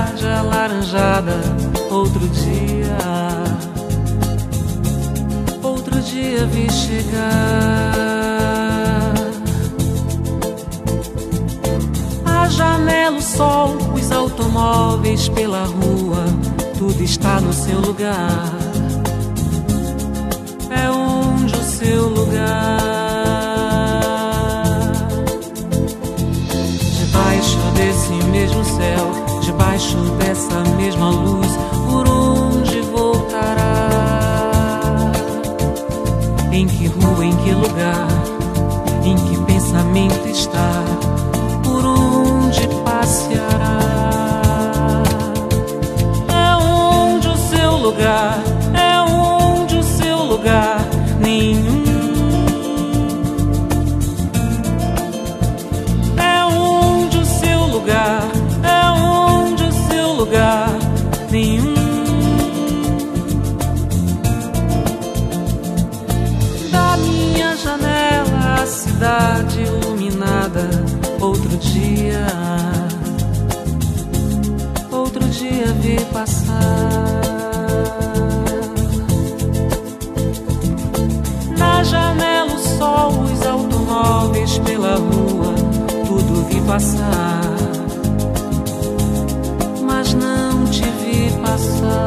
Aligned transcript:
tarde 0.00 0.26
alaranjada, 0.26 1.40
outro 1.90 2.26
dia. 2.28 2.96
Outro 5.62 6.00
dia 6.00 6.46
vi 6.46 6.70
chegar. 6.72 7.20
A 12.24 12.48
janela, 12.48 13.18
o 13.18 13.22
sol, 13.22 13.76
os 13.94 14.10
automóveis 14.10 15.28
pela 15.28 15.64
rua, 15.64 16.24
tudo 16.78 17.02
está 17.02 17.38
no 17.40 17.52
seu 17.52 17.80
lugar. 17.80 18.54
É 20.70 20.90
onde 20.90 21.54
o 21.54 21.62
seu 21.62 22.08
lugar. 22.08 22.89
Pensamento 40.00 40.28
está? 40.28 40.84
Por 41.62 41.84
onde 41.84 42.66
passeará? 42.84 43.80
É 46.28 46.56
onde 46.56 47.28
o 47.28 47.36
seu 47.36 47.76
lugar, 47.76 48.38
é 48.72 49.00
onde 49.00 49.76
o 49.76 49.82
seu 49.82 50.24
lugar, 50.24 50.80
nenhum. 51.20 51.84
É 56.16 56.44
onde 56.46 57.18
o 57.18 57.24
seu 57.24 57.66
lugar, 57.66 58.22
é 58.62 58.90
onde 58.90 59.64
o 59.64 59.72
seu 59.72 60.12
lugar, 60.14 60.70
nenhum. 61.30 61.80
Cidade 68.66 69.64
dia, 71.60 72.26
outro 74.90 75.24
dia 75.28 75.66
vi 75.80 75.96
passar. 76.12 77.20
Na 81.56 81.84
janela, 81.84 82.52
o 82.54 82.58
sol, 82.58 83.22
os 83.22 83.46
automóveis 83.46 84.58
pela 84.58 84.96
rua, 84.96 85.54
tudo 86.06 86.44
vi 86.48 86.60
passar. 86.62 87.40
Mas 89.82 90.14
não 90.14 90.64
te 90.66 90.82
vi 90.82 91.30
passar. 91.42 92.06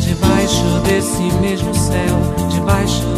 Debaixo 0.00 0.64
desse 0.86 1.22
mesmo 1.40 1.74
céu, 1.74 2.18
debaixo 2.50 3.11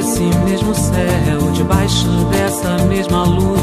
desse 0.00 0.22
mesmo 0.44 0.74
céu, 0.74 1.52
debaixo 1.52 2.08
dessa 2.30 2.78
mesma 2.86 3.24
luz, 3.24 3.60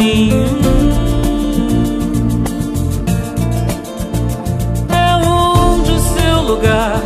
caminho. 0.00 0.46
É 4.88 5.16
onde 5.26 5.92
o 5.92 6.00
seu 6.00 6.42
lugar. 6.42 7.02